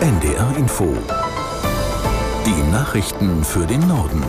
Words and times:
NDR 0.00 0.56
Info. 0.56 0.96
Die 2.46 2.72
Nachrichten 2.72 3.44
für 3.44 3.66
den 3.66 3.86
Norden. 3.86 4.24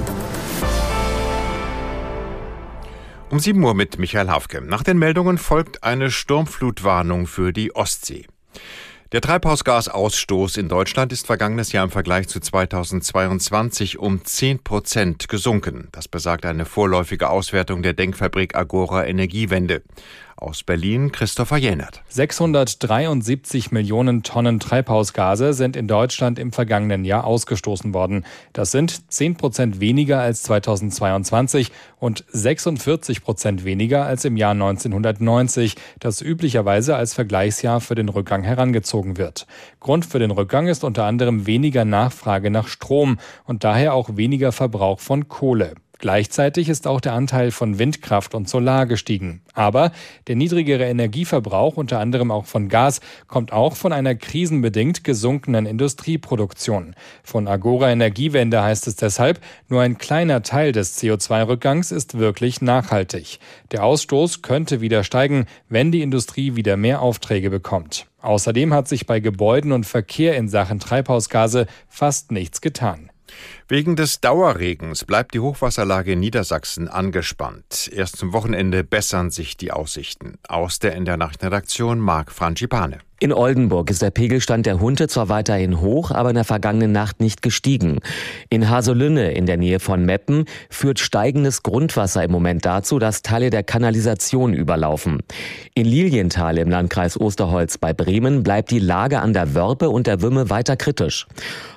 Um 3.30 3.40
7 3.40 3.64
Uhr 3.64 3.74
mit 3.74 3.98
Michael 3.98 4.28
Hafke. 4.28 4.62
Nach 4.62 4.84
den 4.84 5.00
Meldungen 5.00 5.38
folgt 5.38 5.86
eine 5.86 6.12
Sturmflutwarnung 6.12 7.26
für 7.26 7.54
die 7.54 7.74
Ostsee. 7.74 8.26
Der 9.14 9.22
Treibhausgasausstoß 9.22 10.58
in 10.58 10.68
Deutschland 10.68 11.14
ist 11.14 11.26
vergangenes 11.26 11.72
Jahr 11.72 11.86
im 11.86 11.92
Vergleich 11.92 12.28
zu 12.28 12.42
2022 12.42 13.98
um 13.98 14.26
10 14.26 14.64
Prozent 14.64 15.30
gesunken. 15.30 15.88
Das 15.94 16.10
besagt 16.10 16.46
eine 16.46 16.66
vorläufige 16.66 17.30
Auswertung 17.30 17.82
der 17.82 17.94
Denkfabrik 17.94 18.56
Agora 18.56 19.06
Energiewende. 19.06 19.84
Aus 20.42 20.64
Berlin 20.64 21.12
Christopher 21.12 21.58
Jänert. 21.58 22.02
673 22.10 23.72
Millionen 23.72 24.24
Tonnen 24.24 24.60
Treibhausgase 24.60 25.54
sind 25.54 25.76
in 25.76 25.88
Deutschland 25.88 26.40
im 26.40 26.52
vergangenen 26.52 27.06
Jahr 27.06 27.26
ausgestoßen 27.26 27.94
worden. 27.94 28.26
Das 28.52 28.72
sind 28.72 29.12
10 29.12 29.36
Prozent 29.36 29.80
weniger 29.80 30.20
als 30.20 30.42
2022 30.42 31.72
und 32.00 32.26
46 32.30 33.24
Prozent 33.24 33.66
weniger 33.66 34.08
als 34.08 34.26
im 34.26 34.36
Jahr 34.36 34.54
1990, 34.54 35.76
das 36.00 36.24
üblicherweise 36.24 36.96
als 36.96 37.14
Vergleichsjahr 37.14 37.80
für 37.80 37.94
den 37.94 38.10
Rückgang 38.10 38.42
herangezogen 38.42 39.18
wird. 39.18 39.46
Grund 39.80 40.08
für 40.08 40.18
den 40.18 40.32
Rückgang 40.32 40.68
ist 40.68 40.84
unter 40.84 41.06
anderem 41.06 41.46
weniger 41.46 41.86
Nachfrage 41.86 42.50
nach 42.50 42.68
Strom 42.68 43.20
und 43.46 43.64
daher 43.64 43.94
auch 43.94 44.18
weniger 44.18 44.52
Verbrauch 44.52 45.02
von 45.02 45.28
Kohle. 45.28 45.76
Gleichzeitig 46.02 46.68
ist 46.68 46.88
auch 46.88 47.00
der 47.00 47.14
Anteil 47.14 47.52
von 47.52 47.78
Windkraft 47.78 48.34
und 48.34 48.50
Solar 48.50 48.88
gestiegen. 48.88 49.44
Aber 49.54 49.92
der 50.26 50.36
niedrigere 50.36 50.86
Energieverbrauch, 50.86 51.78
unter 51.78 52.00
anderem 52.00 52.32
auch 52.32 52.48
von 52.48 52.70
Gas, 52.70 53.02
kommt 53.28 53.54
auch 53.54 53.76
von 53.76 53.94
einer 53.94 54.16
krisenbedingt 54.16 55.04
gesunkenen 55.04 55.68
Industrieproduktion. 55.68 56.96
Von 57.22 57.48
Agora 57.48 57.92
Energiewende 57.92 58.64
heißt 58.64 58.88
es 58.88 58.96
deshalb, 58.96 59.42
nur 59.70 59.82
ein 59.82 60.00
kleiner 60.00 60.42
Teil 60.42 60.72
des 60.72 61.00
CO2-Rückgangs 61.00 61.92
ist 61.92 62.18
wirklich 62.18 62.62
nachhaltig. 62.62 63.38
Der 63.72 63.84
Ausstoß 63.84 64.42
könnte 64.42 64.82
wieder 64.82 65.04
steigen, 65.04 65.46
wenn 65.70 65.92
die 65.92 66.02
Industrie 66.02 66.56
wieder 66.56 66.78
mehr 66.78 67.04
Aufträge 67.04 67.52
bekommt. 67.52 68.08
Außerdem 68.24 68.74
hat 68.74 68.88
sich 68.88 69.06
bei 69.06 69.20
Gebäuden 69.20 69.72
und 69.72 69.86
Verkehr 69.86 70.36
in 70.36 70.50
Sachen 70.50 70.80
Treibhausgase 70.80 71.68
fast 71.88 72.32
nichts 72.32 72.60
getan. 72.60 73.12
Wegen 73.72 73.96
des 73.96 74.20
Dauerregens 74.20 75.06
bleibt 75.06 75.34
die 75.34 75.40
Hochwasserlage 75.40 76.12
in 76.12 76.20
Niedersachsen 76.20 76.90
angespannt. 76.90 77.90
Erst 77.96 78.18
zum 78.18 78.34
Wochenende 78.34 78.84
bessern 78.84 79.30
sich 79.30 79.56
die 79.56 79.72
Aussichten. 79.72 80.34
Aus 80.46 80.80
der 80.80 80.94
in 80.96 81.06
der 81.06 81.16
Nachtredaktion 81.16 81.98
Marc 81.98 82.34
Frangipane. 82.34 82.98
In 83.24 83.32
Oldenburg 83.32 83.92
ist 83.92 84.02
der 84.02 84.10
Pegelstand 84.10 84.66
der 84.66 84.80
Hunde 84.80 85.08
zwar 85.08 85.30
weiterhin 85.30 85.80
hoch, 85.80 86.10
aber 86.10 86.30
in 86.30 86.36
der 86.36 86.44
vergangenen 86.44 86.92
Nacht 86.92 87.20
nicht 87.20 87.44
gestiegen. 87.44 88.00
In 88.50 88.68
Haselünne 88.68 89.34
in 89.34 89.46
der 89.46 89.58
Nähe 89.58 89.80
von 89.80 90.04
Meppen 90.04 90.46
führt 90.72 90.98
steigendes 90.98 91.62
Grundwasser 91.62 92.24
im 92.24 92.32
Moment 92.32 92.66
dazu, 92.66 92.98
dass 92.98 93.22
Teile 93.22 93.52
der 93.52 93.62
Kanalisation 93.62 94.56
überlaufen. 94.56 95.20
In 95.76 95.86
Lilienthal 95.86 96.58
im 96.58 96.72
Landkreis 96.72 97.16
Osterholz 97.22 97.78
bei 97.78 97.94
Bremen 97.94 98.42
bleibt 98.42 98.72
die 98.72 98.80
Lage 98.80 99.20
an 99.20 99.34
der 99.34 99.54
Wörpe 99.54 99.92
und 99.92 100.08
der 100.08 100.24
Wümme 100.24 100.50
weiter 100.50 100.76
kritisch. 100.76 101.28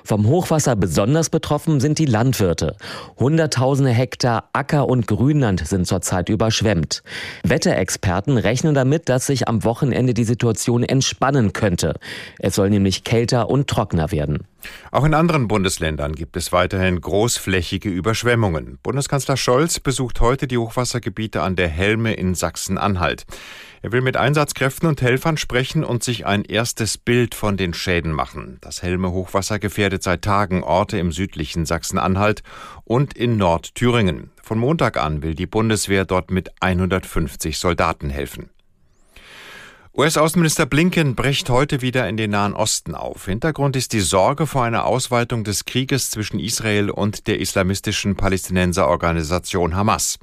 Vom 0.03 0.25
Hochwasser 0.25 0.75
besonders 0.75 1.29
betroffen 1.29 1.79
sind 1.85 1.99
die 1.99 2.05
Landwirte. 2.07 2.77
Hunderttausende 3.19 3.91
Hektar 3.91 4.49
Acker- 4.53 4.89
und 4.89 5.05
Grünland 5.05 5.67
sind 5.67 5.85
zurzeit 5.85 6.29
überschwemmt. 6.29 7.03
Wetterexperten 7.43 8.39
rechnen 8.39 8.73
damit, 8.73 9.07
dass 9.07 9.27
sich 9.27 9.47
am 9.47 9.63
Wochenende 9.63 10.15
die 10.15 10.23
Situation 10.23 10.81
entspannen 10.81 11.53
könnte. 11.53 11.93
Es 12.39 12.55
soll 12.55 12.71
nämlich 12.71 13.03
kälter 13.03 13.51
und 13.51 13.67
trockener 13.67 14.11
werden. 14.11 14.47
Auch 14.91 15.03
in 15.03 15.13
anderen 15.13 15.47
Bundesländern 15.47 16.13
gibt 16.13 16.37
es 16.37 16.51
weiterhin 16.51 17.01
großflächige 17.01 17.89
Überschwemmungen. 17.89 18.79
Bundeskanzler 18.81 19.37
Scholz 19.37 19.79
besucht 19.79 20.21
heute 20.21 20.47
die 20.47 20.57
Hochwassergebiete 20.57 21.41
an 21.41 21.55
der 21.55 21.67
Helme 21.67 22.13
in 22.13 22.35
Sachsen-Anhalt. 22.35 23.25
Er 23.81 23.91
will 23.91 24.01
mit 24.01 24.17
Einsatzkräften 24.17 24.89
und 24.89 25.01
Helfern 25.01 25.37
sprechen 25.37 25.83
und 25.83 26.03
sich 26.03 26.25
ein 26.25 26.43
erstes 26.43 26.97
Bild 26.97 27.35
von 27.35 27.57
den 27.57 27.73
Schäden 27.73 28.11
machen. 28.11 28.57
Das 28.61 28.81
Helme-Hochwasser 28.81 29.59
gefährdet 29.59 30.01
seit 30.01 30.23
Tagen 30.23 30.63
Orte 30.63 30.97
im 30.97 31.11
südlichen 31.11 31.65
Sachsen-Anhalt 31.65 32.41
und 32.83 33.13
in 33.13 33.37
Nordthüringen. 33.37 34.31
Von 34.41 34.57
Montag 34.57 34.97
an 34.97 35.21
will 35.21 35.35
die 35.35 35.45
Bundeswehr 35.45 36.05
dort 36.05 36.31
mit 36.31 36.51
150 36.61 37.59
Soldaten 37.59 38.09
helfen. 38.09 38.49
US-Außenminister 39.97 40.65
Blinken 40.65 41.15
bricht 41.15 41.49
heute 41.49 41.81
wieder 41.81 42.09
in 42.09 42.17
den 42.17 42.31
Nahen 42.31 42.53
Osten 42.53 42.95
auf. 42.95 43.27
Hintergrund 43.27 43.77
ist 43.77 43.93
die 43.93 44.01
Sorge 44.01 44.45
vor 44.45 44.65
einer 44.65 44.83
Ausweitung 44.83 45.45
des 45.45 45.63
Krieges 45.63 46.09
zwischen 46.09 46.37
Israel 46.37 46.89
und 46.89 47.27
der 47.27 47.39
islamistischen 47.39 48.17
Palästinenserorganisation 48.17 49.73
Hamas. 49.73 50.19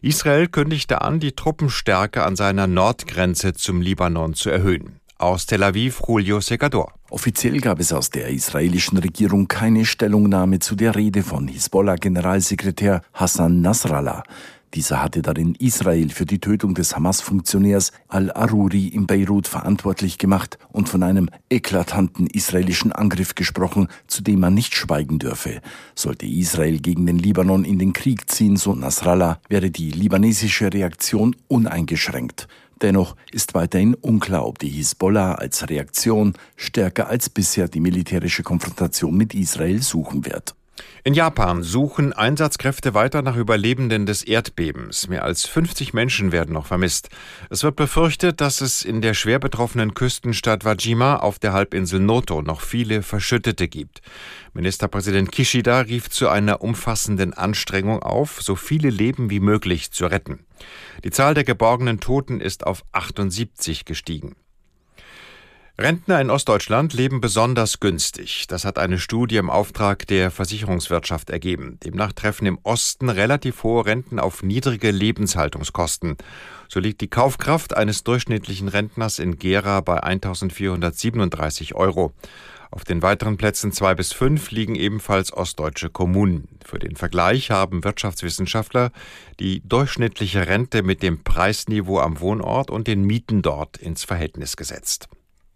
Israel 0.00 0.48
kündigte 0.48 1.02
an, 1.02 1.20
die 1.20 1.36
Truppenstärke 1.36 2.24
an 2.24 2.34
seiner 2.34 2.66
Nordgrenze 2.66 3.52
zum 3.52 3.80
Libanon 3.80 4.34
zu 4.34 4.50
erhöhen. 4.50 4.98
Aus 5.18 5.46
Tel 5.46 5.62
Aviv 5.62 6.02
Julio 6.08 6.40
Segador. 6.40 6.92
Offiziell 7.08 7.60
gab 7.60 7.78
es 7.78 7.92
aus 7.92 8.10
der 8.10 8.28
israelischen 8.28 8.98
Regierung 8.98 9.46
keine 9.46 9.84
Stellungnahme 9.84 10.58
zu 10.58 10.74
der 10.74 10.96
Rede 10.96 11.22
von 11.22 11.46
Hisbollah-Generalsekretär 11.46 13.02
Hassan 13.14 13.60
Nasrallah. 13.60 14.24
Dieser 14.74 15.02
hatte 15.02 15.20
darin 15.20 15.54
Israel 15.56 16.08
für 16.08 16.24
die 16.24 16.38
Tötung 16.38 16.74
des 16.74 16.96
Hamas-Funktionärs 16.96 17.92
al-Aruri 18.08 18.88
in 18.88 19.06
Beirut 19.06 19.46
verantwortlich 19.46 20.16
gemacht 20.16 20.58
und 20.70 20.88
von 20.88 21.02
einem 21.02 21.28
eklatanten 21.50 22.26
israelischen 22.26 22.90
Angriff 22.90 23.34
gesprochen, 23.34 23.88
zu 24.06 24.22
dem 24.22 24.40
man 24.40 24.54
nicht 24.54 24.74
schweigen 24.74 25.18
dürfe. 25.18 25.60
Sollte 25.94 26.24
Israel 26.24 26.78
gegen 26.78 27.04
den 27.06 27.18
Libanon 27.18 27.66
in 27.66 27.78
den 27.78 27.92
Krieg 27.92 28.30
ziehen, 28.30 28.56
so 28.56 28.74
Nasrallah, 28.74 29.40
wäre 29.50 29.70
die 29.70 29.90
libanesische 29.90 30.72
Reaktion 30.72 31.36
uneingeschränkt. 31.48 32.48
Dennoch 32.80 33.14
ist 33.30 33.52
weiterhin 33.52 33.94
unklar, 33.94 34.46
ob 34.46 34.58
die 34.58 34.70
Hisbollah 34.70 35.34
als 35.34 35.68
Reaktion 35.68 36.32
stärker 36.56 37.08
als 37.08 37.28
bisher 37.28 37.68
die 37.68 37.80
militärische 37.80 38.42
Konfrontation 38.42 39.14
mit 39.14 39.34
Israel 39.34 39.82
suchen 39.82 40.24
wird. 40.24 40.54
In 41.04 41.14
Japan 41.14 41.64
suchen 41.64 42.12
Einsatzkräfte 42.12 42.94
weiter 42.94 43.22
nach 43.22 43.36
Überlebenden 43.36 44.06
des 44.06 44.22
Erdbebens. 44.22 45.08
Mehr 45.08 45.24
als 45.24 45.46
50 45.46 45.94
Menschen 45.94 46.30
werden 46.30 46.54
noch 46.54 46.66
vermisst. 46.66 47.08
Es 47.50 47.64
wird 47.64 47.74
befürchtet, 47.74 48.40
dass 48.40 48.60
es 48.60 48.84
in 48.84 49.00
der 49.00 49.14
schwer 49.14 49.40
betroffenen 49.40 49.94
Küstenstadt 49.94 50.64
Wajima 50.64 51.16
auf 51.16 51.40
der 51.40 51.52
Halbinsel 51.52 51.98
Noto 51.98 52.40
noch 52.42 52.60
viele 52.60 53.02
Verschüttete 53.02 53.66
gibt. 53.66 54.00
Ministerpräsident 54.54 55.32
Kishida 55.32 55.80
rief 55.80 56.08
zu 56.08 56.28
einer 56.28 56.60
umfassenden 56.60 57.34
Anstrengung 57.34 58.00
auf, 58.00 58.40
so 58.40 58.54
viele 58.54 58.90
Leben 58.90 59.28
wie 59.28 59.40
möglich 59.40 59.90
zu 59.90 60.06
retten. 60.06 60.46
Die 61.02 61.10
Zahl 61.10 61.34
der 61.34 61.44
geborgenen 61.44 61.98
Toten 61.98 62.40
ist 62.40 62.64
auf 62.64 62.84
78 62.92 63.84
gestiegen. 63.84 64.36
Rentner 65.78 66.20
in 66.20 66.28
Ostdeutschland 66.28 66.92
leben 66.92 67.22
besonders 67.22 67.80
günstig. 67.80 68.44
Das 68.46 68.66
hat 68.66 68.78
eine 68.78 68.98
Studie 68.98 69.38
im 69.38 69.48
Auftrag 69.48 70.06
der 70.06 70.30
Versicherungswirtschaft 70.30 71.30
ergeben. 71.30 71.78
Demnach 71.82 72.12
treffen 72.12 72.44
im 72.44 72.58
Osten 72.62 73.08
relativ 73.08 73.62
hohe 73.62 73.86
Renten 73.86 74.18
auf 74.18 74.42
niedrige 74.42 74.90
Lebenshaltungskosten. 74.90 76.18
So 76.68 76.78
liegt 76.78 77.00
die 77.00 77.08
Kaufkraft 77.08 77.74
eines 77.74 78.04
durchschnittlichen 78.04 78.68
Rentners 78.68 79.18
in 79.18 79.38
Gera 79.38 79.80
bei 79.80 80.02
1437 80.02 81.74
Euro. 81.74 82.12
Auf 82.70 82.84
den 82.84 83.00
weiteren 83.00 83.38
Plätzen 83.38 83.72
zwei 83.72 83.94
bis 83.94 84.12
fünf 84.12 84.50
liegen 84.50 84.74
ebenfalls 84.74 85.32
ostdeutsche 85.32 85.88
Kommunen. 85.88 86.48
Für 86.64 86.78
den 86.78 86.96
Vergleich 86.96 87.50
haben 87.50 87.82
Wirtschaftswissenschaftler 87.82 88.92
die 89.40 89.62
durchschnittliche 89.66 90.46
Rente 90.46 90.82
mit 90.82 91.02
dem 91.02 91.24
Preisniveau 91.24 91.98
am 91.98 92.20
Wohnort 92.20 92.70
und 92.70 92.88
den 92.88 93.04
Mieten 93.04 93.40
dort 93.40 93.78
ins 93.78 94.04
Verhältnis 94.04 94.58
gesetzt. 94.58 95.08